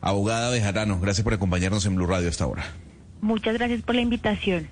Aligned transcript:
Abogada 0.00 0.50
Bejarano, 0.50 0.98
gracias 1.00 1.22
por 1.22 1.34
acompañarnos 1.34 1.84
en 1.86 1.94
Blue 1.96 2.06
Radio 2.06 2.26
a 2.26 2.30
esta 2.30 2.46
hora. 2.46 2.64
Muchas 3.20 3.54
gracias 3.54 3.82
por 3.82 3.94
la 3.94 4.00
invitación. 4.00 4.68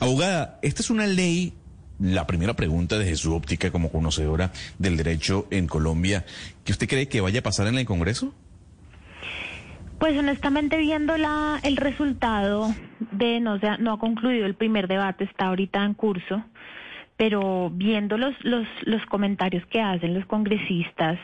Abogada, 0.00 0.58
esta 0.62 0.82
es 0.82 0.90
una 0.90 1.06
ley 1.06 1.54
la 2.00 2.26
primera 2.26 2.54
pregunta 2.54 2.98
desde 2.98 3.14
su 3.14 3.32
óptica 3.34 3.70
como 3.70 3.92
conocedora 3.92 4.50
del 4.78 4.96
derecho 4.96 5.46
en 5.52 5.68
Colombia, 5.68 6.24
¿qué 6.64 6.72
usted 6.72 6.88
cree 6.88 7.06
que 7.06 7.20
vaya 7.20 7.38
a 7.38 7.42
pasar 7.44 7.68
en 7.68 7.78
el 7.78 7.86
Congreso? 7.86 8.34
Pues 10.00 10.18
honestamente 10.18 10.78
viendo 10.78 11.16
la, 11.16 11.60
el 11.62 11.76
resultado 11.76 12.74
de 13.12 13.38
no 13.38 13.60
se 13.60 13.78
no 13.78 13.92
ha 13.92 13.98
concluido 14.00 14.46
el 14.46 14.56
primer 14.56 14.88
debate, 14.88 15.22
está 15.22 15.46
ahorita 15.46 15.84
en 15.84 15.94
curso, 15.94 16.42
pero 17.16 17.70
viendo 17.70 18.18
los, 18.18 18.34
los, 18.42 18.66
los 18.82 19.06
comentarios 19.06 19.64
que 19.66 19.80
hacen 19.80 20.14
los 20.14 20.26
congresistas, 20.26 21.20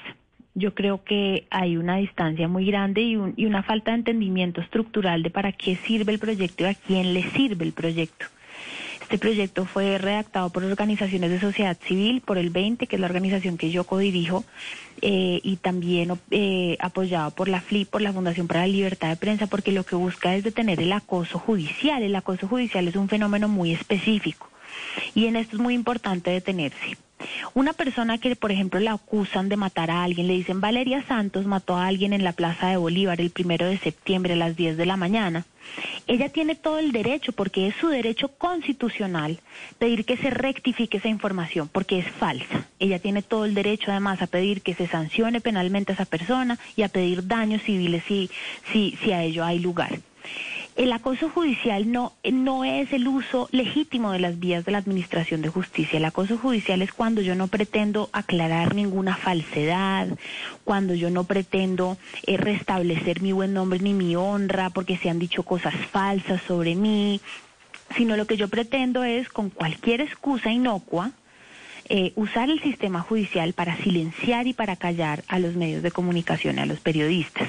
yo 0.59 0.75
creo 0.75 1.03
que 1.05 1.47
hay 1.51 1.77
una 1.77 1.97
distancia 1.97 2.49
muy 2.49 2.67
grande 2.67 3.03
y, 3.03 3.17
un, 3.17 3.35
y 3.37 3.47
una 3.47 3.63
falta 3.63 3.93
de 3.93 3.99
entendimiento 3.99 4.61
estructural 4.61 5.23
de 5.23 5.31
para 5.31 5.53
qué 5.53 5.77
sirve 5.77 6.13
el 6.13 6.19
proyecto 6.19 6.65
y 6.65 6.67
a 6.67 6.75
quién 6.75 7.15
le 7.15 7.23
sirve 7.31 7.65
el 7.65 7.73
proyecto. 7.73 8.27
Este 9.03 9.17
proyecto 9.17 9.65
fue 9.65 9.97
redactado 9.97 10.51
por 10.51 10.63
organizaciones 10.65 11.31
de 11.31 11.41
sociedad 11.41 11.79
civil, 11.83 12.21
por 12.21 12.37
el 12.37 12.51
20, 12.51 12.87
que 12.87 12.97
es 12.97 13.01
la 13.01 13.07
organización 13.07 13.57
que 13.57 13.71
yo 13.71 13.85
codirijo, 13.85 14.45
eh, 15.01 15.41
y 15.43 15.57
también 15.57 16.13
eh, 16.31 16.77
apoyado 16.79 17.31
por 17.31 17.49
la 17.49 17.63
FLIP, 17.63 17.89
por 17.89 18.03
la 18.03 18.13
Fundación 18.13 18.47
para 18.49 18.61
la 18.61 18.67
Libertad 18.67 19.09
de 19.09 19.17
Prensa, 19.17 19.47
porque 19.47 19.73
lo 19.73 19.85
que 19.85 19.97
busca 19.97 20.35
es 20.35 20.45
detener 20.45 20.83
el 20.83 20.93
acoso 20.93 21.39
judicial. 21.39 22.03
El 22.03 22.17
acoso 22.17 22.49
judicial 22.49 22.87
es 22.87 22.97
un 22.97 23.09
fenómeno 23.09 23.49
muy 23.49 23.73
específico 23.73 24.51
y 25.15 25.27
en 25.27 25.37
esto 25.37 25.57
es 25.57 25.63
muy 25.63 25.73
importante 25.73 26.31
detenerse. 26.31 26.99
Una 27.55 27.73
persona 27.73 28.19
que, 28.19 28.37
por 28.37 28.53
ejemplo, 28.53 28.81
la 28.81 28.93
acusan 28.93 29.49
de 29.49 29.57
matar 29.57 29.91
a 29.91 30.05
alguien, 30.05 30.27
le 30.27 30.35
dicen 30.35 30.61
Valeria 30.61 31.05
Santos 31.07 31.47
mató 31.47 31.77
a 31.77 31.87
alguien 31.87 32.13
en 32.13 32.25
la 32.25 32.33
Plaza 32.33 32.69
de 32.69 32.77
Bolívar 32.77 33.21
el 33.21 33.31
primero 33.31 33.67
de 33.67 33.79
septiembre 33.79 34.35
a 34.35 34.37
las 34.37 34.57
10 34.57 34.77
de 34.77 34.87
la 34.87 34.97
mañana. 34.97 35.45
Ella 36.07 36.31
tiene 36.31 36.55
todo 36.55 36.79
el 36.79 36.93
derecho, 36.93 37.33
porque 37.33 37.67
es 37.67 37.75
su 37.77 37.89
derecho 37.89 38.29
constitucional, 38.29 39.41
pedir 39.79 40.05
que 40.05 40.17
se 40.17 40.31
rectifique 40.31 40.99
esa 40.99 41.09
información, 41.09 41.69
porque 41.69 41.99
es 41.99 42.09
falsa. 42.13 42.69
Ella 42.79 42.99
tiene 42.99 43.23
todo 43.23 43.45
el 43.45 43.55
derecho, 43.55 43.91
además, 43.91 44.23
a 44.23 44.27
pedir 44.27 44.63
que 44.63 44.75
se 44.75 44.87
sancione 44.87 45.41
penalmente 45.41 45.93
a 45.93 45.95
esa 45.95 46.05
persona 46.07 46.59
y 46.77 46.83
a 46.83 46.89
pedir 46.89 47.27
daños 47.27 47.63
civiles 47.63 48.03
si, 48.07 48.31
si, 48.73 48.97
si 49.03 49.13
a 49.13 49.23
ello 49.23 49.45
hay 49.45 49.59
lugar 49.59 49.99
el 50.79 50.93
acoso 50.93 51.29
judicial 51.29 51.91
no, 51.91 52.13
no 52.23 52.65
es 52.65 52.93
el 52.93 53.09
uso 53.09 53.49
legítimo 53.51 54.13
de 54.13 54.21
las 54.21 54.39
vías 54.39 54.65
de 54.65 54.71
la 54.71 54.79
Administración 54.79 55.43
de 55.43 55.49
Justicia. 55.49 55.97
El 55.97 56.05
acoso 56.05 56.39
judicial 56.39 56.83
es 56.83 56.93
cuando 56.93 57.21
yo 57.21 57.35
no 57.35 57.49
pretendo 57.49 58.09
aclarar 58.13 58.77
ninguna 58.77 59.17
falsedad, 59.17 60.07
cuando 60.63 60.95
yo 60.95 61.11
no 61.11 61.25
pretendo 61.25 61.99
eh, 62.25 62.37
restablecer 62.37 63.23
mi 63.23 63.33
buen 63.33 63.55
nombre 63.55 63.81
ni 63.81 63.93
mi 63.93 64.15
honra 64.15 64.71
porque 64.71 64.97
se 64.97 65.11
han 65.11 65.19
dicho 65.19 65.43
cosas 65.43 65.75
falsas 65.91 66.41
sobre 66.43 66.77
mí, 66.77 67.21
sino 67.97 68.17
lo 68.17 68.29
que 68.29 68.37
yo 68.37 68.47
pretendo 68.47 69.03
es 69.03 69.29
con 69.29 69.51
cualquier 69.51 70.01
excusa 70.01 70.53
inocua, 70.53 71.11
eh, 71.91 72.13
usar 72.17 72.51
el 72.51 72.61
sistema 72.61 73.01
judicial 73.01 73.55
para 73.55 73.77
silenciar 73.79 74.47
y 74.47 74.53
para 74.53 74.77
callar 74.77 75.25
a 75.27 75.39
los 75.39 75.55
medios 75.55 75.83
de 75.83 75.91
comunicación 75.91 76.59
y 76.59 76.61
a 76.61 76.67
los 76.67 76.81
periodistas. 76.81 77.49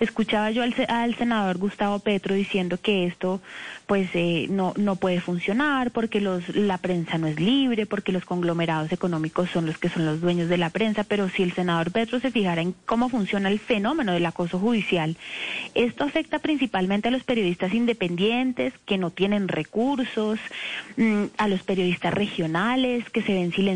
Escuchaba 0.00 0.50
yo 0.50 0.64
al, 0.64 0.74
al 0.88 1.14
senador 1.14 1.58
Gustavo 1.58 2.00
Petro 2.00 2.34
diciendo 2.34 2.78
que 2.82 3.06
esto 3.06 3.40
pues 3.86 4.08
eh, 4.14 4.46
no, 4.50 4.74
no 4.76 4.96
puede 4.96 5.20
funcionar 5.20 5.92
porque 5.92 6.20
los, 6.20 6.48
la 6.56 6.78
prensa 6.78 7.18
no 7.18 7.28
es 7.28 7.38
libre, 7.38 7.86
porque 7.86 8.10
los 8.10 8.24
conglomerados 8.24 8.90
económicos 8.90 9.50
son 9.50 9.66
los 9.66 9.78
que 9.78 9.88
son 9.88 10.04
los 10.04 10.20
dueños 10.20 10.48
de 10.48 10.58
la 10.58 10.70
prensa, 10.70 11.04
pero 11.04 11.28
si 11.28 11.44
el 11.44 11.52
senador 11.52 11.92
Petro 11.92 12.18
se 12.18 12.32
fijara 12.32 12.62
en 12.62 12.74
cómo 12.86 13.08
funciona 13.08 13.48
el 13.48 13.60
fenómeno 13.60 14.12
del 14.12 14.26
acoso 14.26 14.58
judicial, 14.58 15.16
esto 15.74 16.02
afecta 16.02 16.40
principalmente 16.40 17.06
a 17.06 17.12
los 17.12 17.22
periodistas 17.22 17.72
independientes 17.72 18.72
que 18.84 18.98
no 18.98 19.10
tienen 19.10 19.46
recursos, 19.46 20.40
mm, 20.96 21.24
a 21.38 21.46
los 21.46 21.62
periodistas 21.62 22.12
regionales 22.12 23.08
que 23.10 23.22
se 23.22 23.32
ven 23.32 23.52
silenciados 23.52 23.75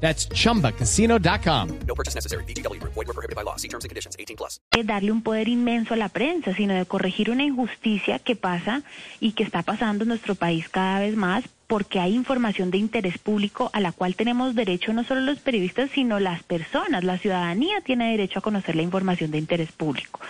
That's 0.00 0.28
chumbacasino.com. 0.28 1.68
No 1.86 1.94
purchase 1.94 2.14
necessary. 2.14 2.44
BGW. 2.44 2.80
Void 2.82 2.94
were 3.06 3.12
prohibited 3.14 3.34
by 3.36 3.42
law. 3.44 3.56
See 3.56 3.68
terms 3.68 3.84
and 3.84 3.90
conditions 3.90 4.16
18 4.18 4.36
plus. 4.36 4.60
de 4.72 4.84
darle 4.84 5.10
un 5.10 5.22
poder 5.22 5.48
inmenso 5.48 5.94
a 5.94 5.96
la 5.96 6.08
prensa, 6.08 6.54
sino 6.54 6.72
de 6.74 6.86
corregir 6.86 7.30
una 7.30 7.42
injusticia 7.44 8.18
que 8.20 8.36
pasa 8.36 8.82
y 9.20 9.32
que 9.32 9.42
está 9.42 9.62
pasando 9.62 10.04
en 10.04 10.08
nuestro 10.08 10.34
país 10.36 10.68
cada 10.68 11.00
vez 11.00 11.16
más 11.16 11.44
porque 11.66 12.00
hay 12.00 12.14
información 12.14 12.70
de 12.70 12.78
interés 12.78 13.18
público 13.18 13.70
a 13.74 13.80
la 13.80 13.92
cual 13.92 14.14
tenemos 14.14 14.54
derecho 14.54 14.94
no 14.94 15.04
solo 15.04 15.20
los 15.20 15.38
periodistas, 15.40 15.90
sino 15.92 16.18
las 16.18 16.42
personas. 16.42 17.04
La 17.04 17.18
ciudadanía 17.18 17.82
tiene 17.82 18.10
derecho 18.12 18.38
a 18.38 18.42
conocer 18.42 18.74
la 18.76 18.82
información 18.82 19.30
de 19.30 19.36
interés 19.38 19.70
público. 19.72 20.20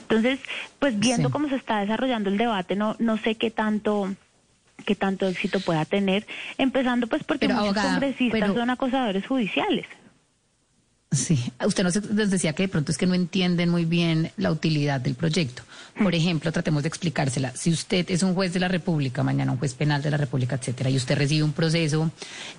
Entonces, 0.00 0.38
pues 0.78 0.98
viendo 0.98 1.28
Sí. 1.28 1.32
cómo 1.32 1.48
se 1.48 1.56
está 1.56 1.78
desarrollando 1.80 2.28
el 2.28 2.36
debate, 2.36 2.76
no, 2.76 2.96
no 2.98 3.16
sé 3.16 3.36
qué 3.36 3.50
tanto 3.50 4.14
qué 4.84 4.94
tanto 4.94 5.28
éxito 5.28 5.60
pueda 5.60 5.84
tener, 5.84 6.26
empezando 6.58 7.06
pues 7.06 7.24
porque 7.24 7.46
Pero, 7.46 7.54
muchos 7.60 7.76
abogada, 7.76 7.90
congresistas 8.00 8.40
pero- 8.40 8.54
son 8.54 8.70
acosadores 8.70 9.26
judiciales. 9.26 9.86
Sí, 11.12 11.38
usted 11.62 11.84
nos, 11.84 12.30
decía 12.30 12.54
que 12.54 12.62
de 12.62 12.68
pronto 12.70 12.90
es 12.90 12.96
que 12.96 13.06
no 13.06 13.12
entienden 13.12 13.68
muy 13.68 13.84
bien 13.84 14.32
la 14.38 14.50
utilidad 14.50 14.98
del 14.98 15.14
proyecto. 15.14 15.62
Por 16.02 16.14
ejemplo, 16.14 16.50
tratemos 16.52 16.82
de 16.84 16.88
explicársela. 16.88 17.54
Si 17.54 17.70
usted 17.70 18.10
es 18.10 18.22
un 18.22 18.32
juez 18.32 18.54
de 18.54 18.60
la 18.60 18.68
República, 18.68 19.22
mañana 19.22 19.52
un 19.52 19.58
juez 19.58 19.74
penal 19.74 20.00
de 20.00 20.10
la 20.10 20.16
República, 20.16 20.56
etcétera, 20.56 20.88
y 20.88 20.96
usted 20.96 21.18
recibe 21.18 21.42
un 21.42 21.52
proceso, 21.52 22.10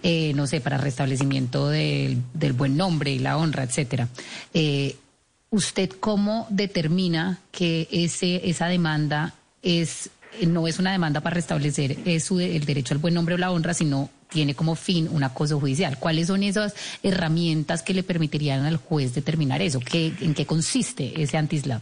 eh, 0.03 0.34
no 0.35 0.46
sé, 0.46 0.62
para 0.62 0.78
restablecimiento 0.78 1.68
del, 1.68 2.19
del 2.35 2.53
buen 2.53 2.78
nombre 2.78 3.09
y 3.12 3.18
la 3.18 3.38
honra, 3.38 3.63
etcétera, 3.63 4.07
eh, 4.53 4.97
¿usted 5.50 5.90
cómo 6.00 6.46
determina 6.52 7.40
que 7.52 7.88
ese, 7.91 8.47
esa 8.47 8.68
demanda 8.68 9.34
es 9.63 10.12
no 10.47 10.67
es 10.67 10.79
una 10.79 10.91
demanda 10.91 11.21
para 11.21 11.35
restablecer 11.35 11.97
es 12.05 12.23
su- 12.25 12.39
el 12.39 12.66
derecho 12.66 12.94
al 12.94 12.99
buen 12.99 13.13
nombre 13.13 13.35
o 13.35 13.38
la 13.38 13.51
honra, 13.51 13.73
sino 13.73 14.09
tiene 14.29 14.55
como 14.55 14.75
fin 14.75 15.07
un 15.11 15.23
acoso 15.23 15.59
judicial. 15.59 15.97
¿Cuáles 15.99 16.27
son 16.27 16.41
esas 16.44 16.73
herramientas 17.03 17.83
que 17.83 17.94
le 17.94 18.03
permitirían 18.03 18.66
al 18.66 18.77
juez 18.77 19.13
determinar 19.13 19.61
eso? 19.61 19.79
¿Qué, 19.79 20.11
¿En 20.22 20.33
qué 20.33 20.45
consiste 20.45 21.22
ese 21.22 21.38
antislap? 21.38 21.81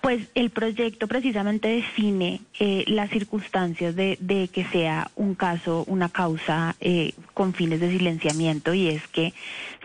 Pues 0.00 0.26
el 0.34 0.50
proyecto 0.50 1.06
precisamente 1.06 1.68
define 1.68 2.40
eh, 2.58 2.84
las 2.88 3.10
circunstancias 3.10 3.94
de, 3.94 4.16
de 4.20 4.48
que 4.48 4.64
sea 4.66 5.10
un 5.16 5.34
caso, 5.34 5.84
una 5.86 6.08
causa 6.08 6.74
eh, 6.80 7.12
con 7.38 7.54
fines 7.54 7.78
de 7.78 7.92
silenciamiento 7.92 8.74
y 8.74 8.88
es 8.88 9.06
que 9.06 9.32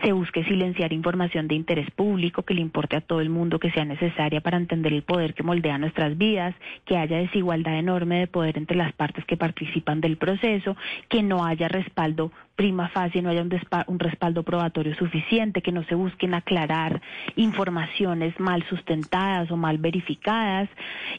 se 0.02 0.10
busque 0.10 0.42
silenciar 0.42 0.92
información 0.92 1.46
de 1.46 1.54
interés 1.54 1.88
público 1.92 2.42
que 2.42 2.52
le 2.52 2.60
importe 2.60 2.96
a 2.96 3.00
todo 3.00 3.20
el 3.20 3.30
mundo, 3.30 3.60
que 3.60 3.70
sea 3.70 3.84
necesaria 3.84 4.40
para 4.40 4.56
entender 4.56 4.92
el 4.92 5.04
poder 5.04 5.34
que 5.34 5.44
moldea 5.44 5.78
nuestras 5.78 6.18
vidas, 6.18 6.52
que 6.84 6.96
haya 6.96 7.18
desigualdad 7.18 7.78
enorme 7.78 8.18
de 8.18 8.26
poder 8.26 8.58
entre 8.58 8.76
las 8.76 8.92
partes 8.92 9.24
que 9.24 9.36
participan 9.36 10.00
del 10.00 10.16
proceso, 10.16 10.76
que 11.08 11.22
no 11.22 11.46
haya 11.46 11.68
respaldo 11.68 12.32
prima 12.56 12.88
facie, 12.88 13.20
no 13.20 13.30
haya 13.30 13.42
un, 13.42 13.98
respaldo 13.98 14.44
probatorio 14.44 14.94
suficiente, 14.94 15.60
que 15.60 15.72
no 15.72 15.82
se 15.84 15.96
busquen 15.96 16.34
aclarar 16.34 17.00
informaciones 17.34 18.38
mal 18.38 18.64
sustentadas 18.68 19.50
o 19.50 19.56
mal 19.56 19.78
verificadas 19.78 20.68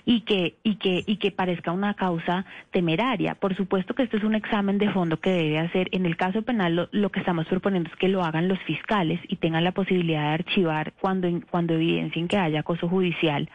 y 0.06 0.22
que, 0.22 0.56
y 0.64 0.76
que, 0.76 1.04
y 1.06 1.18
que 1.18 1.32
parezca 1.32 1.74
una 1.74 1.94
causa 1.94 2.46
temeraria. 2.72 3.36
Por 3.36 3.54
supuesto 3.56 3.94
que 3.96 4.04
este 4.04 4.16
es 4.18 4.24
un 4.24 4.36
examen 4.36 4.78
de 4.78 4.90
fondo 4.92 5.20
que 5.20 5.32
debe 5.32 5.60
hacer 5.60 5.90
en 5.92 6.06
el 6.06 6.16
caso 6.16 6.25
caso 6.26 6.42
penal 6.42 6.90
lo, 6.92 7.10
que 7.12 7.20
estamos 7.20 7.46
proponiendo 7.46 7.88
es 7.88 7.96
que 7.98 8.08
lo 8.08 8.24
hagan 8.24 8.48
los 8.48 8.58
fiscales 8.64 9.20
y 9.28 9.36
tengan 9.36 9.64
la 9.64 9.74
posibilidad 9.74 10.22
de 10.22 10.34
archivar 10.34 10.94
cuando, 11.00 11.30
cuando 11.52 11.76
evidencien 11.76 12.28
que 12.28 12.36
haya 12.36 12.62
acoso 12.62 12.90
judicial. 12.90 13.48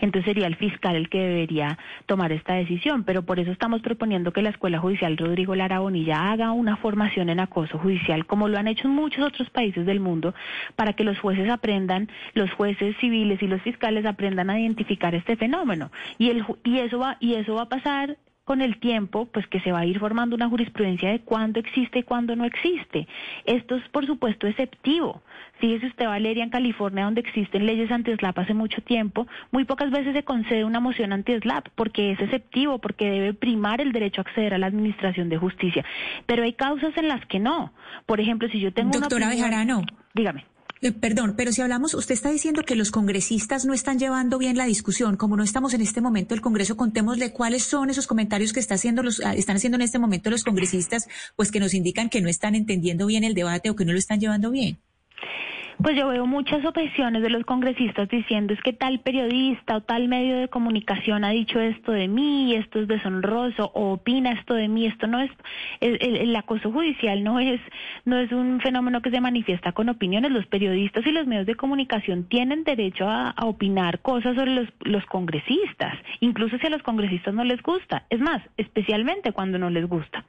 Entonces 0.00 0.24
sería 0.24 0.48
el 0.48 0.56
fiscal 0.56 0.96
el 0.96 1.08
que 1.08 1.20
debería 1.20 1.78
tomar 2.06 2.32
esta 2.32 2.54
decisión, 2.54 3.04
pero 3.04 3.22
por 3.22 3.38
eso 3.38 3.52
estamos 3.52 3.82
proponiendo 3.82 4.32
que 4.32 4.42
la 4.42 4.50
Escuela 4.50 4.80
Judicial 4.80 5.16
Rodrigo 5.16 5.54
Lara 5.54 5.78
Bonilla 5.78 6.32
haga 6.32 6.50
una 6.50 6.76
formación 6.76 7.28
en 7.28 7.38
acoso 7.38 7.78
judicial, 7.78 8.26
como 8.26 8.48
lo 8.48 8.58
han 8.58 8.66
hecho 8.66 8.88
en 8.88 8.94
muchos 8.94 9.24
otros 9.24 9.48
países 9.50 9.86
del 9.86 10.00
mundo, 10.00 10.34
para 10.74 10.94
que 10.94 11.04
los 11.04 11.20
jueces 11.20 11.48
aprendan, 11.48 12.08
los 12.34 12.50
jueces 12.50 12.96
civiles 12.96 13.40
y 13.42 13.46
los 13.46 13.62
fiscales 13.62 14.04
aprendan 14.06 14.50
a 14.50 14.58
identificar 14.58 15.14
este 15.14 15.36
fenómeno. 15.36 15.92
Y, 16.18 16.30
el, 16.30 16.44
y, 16.64 16.78
eso, 16.78 16.98
va, 16.98 17.16
y 17.20 17.34
eso 17.34 17.54
va 17.54 17.62
a 17.62 17.68
pasar 17.68 18.16
con 18.48 18.62
el 18.62 18.80
tiempo, 18.80 19.26
pues 19.26 19.46
que 19.46 19.60
se 19.60 19.72
va 19.72 19.80
a 19.80 19.84
ir 19.84 19.98
formando 19.98 20.34
una 20.34 20.48
jurisprudencia 20.48 21.10
de 21.10 21.20
cuándo 21.20 21.60
existe 21.60 21.98
y 21.98 22.02
cuándo 22.02 22.34
no 22.34 22.46
existe. 22.46 23.06
Esto 23.44 23.76
es, 23.76 23.86
por 23.90 24.06
supuesto, 24.06 24.46
exceptivo. 24.46 25.20
Fíjese 25.58 25.88
usted, 25.88 26.06
Valeria, 26.06 26.44
en 26.44 26.48
California, 26.48 27.04
donde 27.04 27.20
existen 27.20 27.66
leyes 27.66 27.90
anti-SLAP 27.90 28.38
hace 28.38 28.54
mucho 28.54 28.80
tiempo, 28.80 29.26
muy 29.50 29.66
pocas 29.66 29.90
veces 29.90 30.14
se 30.14 30.22
concede 30.22 30.64
una 30.64 30.80
moción 30.80 31.12
anti-SLAP 31.12 31.68
porque 31.74 32.12
es 32.12 32.20
exceptivo, 32.20 32.78
porque 32.78 33.10
debe 33.10 33.34
primar 33.34 33.82
el 33.82 33.92
derecho 33.92 34.22
a 34.22 34.24
acceder 34.24 34.54
a 34.54 34.58
la 34.58 34.68
administración 34.68 35.28
de 35.28 35.36
justicia. 35.36 35.84
Pero 36.24 36.42
hay 36.42 36.54
causas 36.54 36.96
en 36.96 37.08
las 37.08 37.26
que 37.26 37.40
no. 37.40 37.74
Por 38.06 38.18
ejemplo, 38.18 38.48
si 38.48 38.60
yo 38.60 38.72
tengo 38.72 38.92
Doctora 38.92 39.26
una. 39.26 39.26
Doctora 39.26 39.48
Bejarano. 39.48 39.82
Dígame. 40.14 40.46
Eh, 40.80 40.92
perdón, 40.92 41.34
pero 41.36 41.52
si 41.52 41.60
hablamos, 41.60 41.94
usted 41.94 42.14
está 42.14 42.30
diciendo 42.30 42.62
que 42.62 42.76
los 42.76 42.90
congresistas 42.90 43.64
no 43.64 43.74
están 43.74 43.98
llevando 43.98 44.38
bien 44.38 44.56
la 44.56 44.64
discusión. 44.64 45.16
Como 45.16 45.36
no 45.36 45.42
estamos 45.42 45.74
en 45.74 45.80
este 45.80 46.00
momento 46.00 46.34
el 46.34 46.40
Congreso, 46.40 46.76
contémosle 46.76 47.32
cuáles 47.32 47.64
son 47.64 47.90
esos 47.90 48.06
comentarios 48.06 48.52
que 48.52 48.60
está 48.60 48.74
haciendo 48.74 49.02
los, 49.02 49.20
ah, 49.24 49.34
están 49.34 49.56
haciendo 49.56 49.76
en 49.76 49.82
este 49.82 49.98
momento 49.98 50.30
los 50.30 50.44
congresistas, 50.44 51.08
pues 51.36 51.50
que 51.50 51.60
nos 51.60 51.74
indican 51.74 52.08
que 52.08 52.20
no 52.20 52.28
están 52.28 52.54
entendiendo 52.54 53.06
bien 53.06 53.24
el 53.24 53.34
debate 53.34 53.70
o 53.70 53.76
que 53.76 53.84
no 53.84 53.92
lo 53.92 53.98
están 53.98 54.20
llevando 54.20 54.50
bien. 54.50 54.78
Pues 55.80 55.96
yo 55.96 56.08
veo 56.08 56.26
muchas 56.26 56.64
objeciones 56.64 57.22
de 57.22 57.30
los 57.30 57.44
congresistas 57.44 58.08
diciendo 58.08 58.52
es 58.52 58.60
que 58.62 58.72
tal 58.72 58.98
periodista 58.98 59.76
o 59.76 59.80
tal 59.80 60.08
medio 60.08 60.36
de 60.36 60.48
comunicación 60.48 61.22
ha 61.22 61.30
dicho 61.30 61.60
esto 61.60 61.92
de 61.92 62.08
mí, 62.08 62.52
esto 62.56 62.80
es 62.80 62.88
deshonroso, 62.88 63.70
o 63.74 63.92
opina 63.92 64.32
esto 64.32 64.54
de 64.54 64.66
mí, 64.66 64.86
esto 64.86 65.06
no 65.06 65.20
es, 65.20 65.30
el, 65.80 66.16
el, 66.16 66.34
acoso 66.34 66.72
judicial 66.72 67.22
no 67.22 67.38
es, 67.38 67.60
no 68.04 68.18
es 68.18 68.32
un 68.32 68.60
fenómeno 68.60 69.02
que 69.02 69.12
se 69.12 69.20
manifiesta 69.20 69.70
con 69.70 69.88
opiniones. 69.88 70.32
Los 70.32 70.46
periodistas 70.46 71.06
y 71.06 71.12
los 71.12 71.28
medios 71.28 71.46
de 71.46 71.54
comunicación 71.54 72.24
tienen 72.24 72.64
derecho 72.64 73.08
a, 73.08 73.30
a 73.30 73.46
opinar 73.46 74.00
cosas 74.00 74.34
sobre 74.34 74.56
los, 74.56 74.68
los 74.80 75.06
congresistas, 75.06 75.94
incluso 76.18 76.58
si 76.58 76.66
a 76.66 76.70
los 76.70 76.82
congresistas 76.82 77.34
no 77.34 77.44
les 77.44 77.62
gusta. 77.62 78.04
Es 78.10 78.18
más, 78.18 78.42
especialmente 78.56 79.30
cuando 79.30 79.60
no 79.60 79.70
les 79.70 79.86
gusta. 79.86 80.24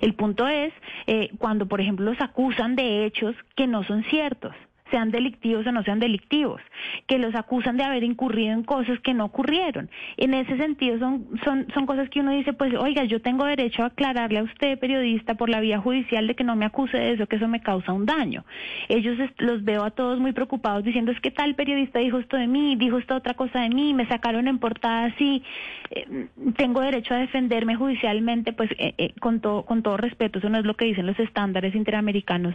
El 0.00 0.14
punto 0.14 0.48
es 0.48 0.72
eh, 1.06 1.28
cuando, 1.36 1.66
por 1.66 1.82
ejemplo, 1.82 2.06
los 2.06 2.20
acusan 2.22 2.74
de 2.74 3.04
hechos 3.04 3.36
que 3.54 3.66
no 3.66 3.84
son 3.84 4.02
ciertos 4.04 4.54
sean 4.94 5.10
delictivos 5.10 5.66
o 5.66 5.72
no 5.72 5.82
sean 5.82 5.98
delictivos, 5.98 6.60
que 7.08 7.18
los 7.18 7.34
acusan 7.34 7.76
de 7.76 7.82
haber 7.82 8.04
incurrido 8.04 8.52
en 8.52 8.62
cosas 8.62 9.00
que 9.00 9.12
no 9.12 9.24
ocurrieron. 9.24 9.90
En 10.16 10.34
ese 10.34 10.56
sentido 10.56 11.00
son, 11.00 11.26
son, 11.42 11.66
son 11.74 11.84
cosas 11.84 12.08
que 12.10 12.20
uno 12.20 12.30
dice, 12.30 12.52
pues 12.52 12.72
oiga, 12.74 13.02
yo 13.02 13.20
tengo 13.20 13.44
derecho 13.44 13.82
a 13.82 13.86
aclararle 13.86 14.38
a 14.38 14.44
usted, 14.44 14.78
periodista, 14.78 15.34
por 15.34 15.48
la 15.48 15.58
vía 15.58 15.80
judicial 15.80 16.28
de 16.28 16.36
que 16.36 16.44
no 16.44 16.54
me 16.54 16.64
acuse 16.64 16.96
de 16.96 17.10
eso, 17.14 17.26
que 17.26 17.36
eso 17.36 17.48
me 17.48 17.60
causa 17.60 17.92
un 17.92 18.06
daño. 18.06 18.44
Ellos 18.88 19.18
los 19.38 19.64
veo 19.64 19.82
a 19.82 19.90
todos 19.90 20.20
muy 20.20 20.30
preocupados 20.30 20.84
diciendo, 20.84 21.10
es 21.10 21.20
que 21.20 21.32
tal 21.32 21.56
periodista 21.56 21.98
dijo 21.98 22.18
esto 22.18 22.36
de 22.36 22.46
mí, 22.46 22.76
dijo 22.76 22.98
esta 22.98 23.16
otra 23.16 23.34
cosa 23.34 23.62
de 23.62 23.70
mí, 23.70 23.94
me 23.94 24.06
sacaron 24.06 24.46
en 24.46 24.60
portada 24.60 25.06
así, 25.06 25.42
eh, 25.90 26.28
tengo 26.56 26.82
derecho 26.82 27.14
a 27.14 27.18
defenderme 27.18 27.74
judicialmente, 27.74 28.52
pues 28.52 28.70
eh, 28.78 28.94
eh, 28.98 29.12
con, 29.18 29.40
todo, 29.40 29.64
con 29.64 29.82
todo 29.82 29.96
respeto, 29.96 30.38
eso 30.38 30.50
no 30.50 30.58
es 30.58 30.64
lo 30.64 30.76
que 30.76 30.84
dicen 30.84 31.06
los 31.06 31.18
estándares 31.18 31.74
interamericanos 31.74 32.54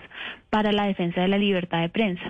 para 0.50 0.71
la 0.71 0.86
defensa 0.86 1.19
de 1.19 1.27
la 1.27 1.38
libertad 1.38 1.81
de 1.81 1.89
prensa. 1.89 2.29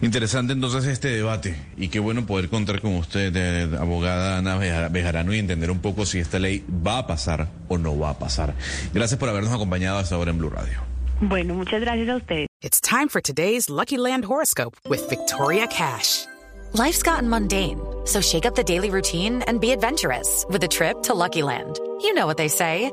Interesante 0.00 0.52
entonces 0.52 0.86
este 0.86 1.08
debate 1.08 1.56
y 1.76 1.88
qué 1.88 1.98
bueno 1.98 2.24
poder 2.24 2.48
contar 2.48 2.80
con 2.80 2.94
usted, 2.94 3.34
eh, 3.34 3.68
abogada 3.78 4.38
Ana 4.38 4.56
Bejarano, 4.88 5.34
y 5.34 5.38
entender 5.38 5.70
un 5.70 5.80
poco 5.80 6.06
si 6.06 6.20
esta 6.20 6.38
ley 6.38 6.64
va 6.86 6.98
a 6.98 7.06
pasar 7.06 7.48
o 7.68 7.78
no 7.78 7.98
va 7.98 8.10
a 8.10 8.18
pasar. 8.18 8.54
Gracias 8.94 9.18
por 9.18 9.28
habernos 9.28 9.52
acompañado 9.52 9.98
hasta 9.98 10.14
ahora 10.14 10.30
en 10.30 10.38
Blue 10.38 10.50
Radio. 10.50 10.78
Bueno, 11.20 11.54
muchas 11.54 11.80
gracias 11.80 12.08
a 12.08 12.16
ustedes. 12.16 12.46
It's 12.60 12.80
time 12.80 13.08
for 13.08 13.20
today's 13.20 13.68
Lucky 13.68 13.96
Land 13.96 14.24
horoscope 14.24 14.76
with 14.88 15.08
Victoria 15.08 15.66
Cash. 15.66 16.26
Life's 16.74 17.02
gotten 17.02 17.28
mundane, 17.28 17.80
so 18.04 18.20
shake 18.20 18.46
up 18.46 18.54
the 18.54 18.62
daily 18.62 18.90
routine 18.90 19.42
and 19.48 19.60
be 19.60 19.72
adventurous 19.72 20.44
with 20.48 20.62
a 20.62 20.68
trip 20.68 21.02
to 21.04 21.14
Lucky 21.14 21.42
Land. 21.42 21.80
You 22.02 22.14
know 22.14 22.26
what 22.26 22.36
they 22.36 22.48
say. 22.48 22.92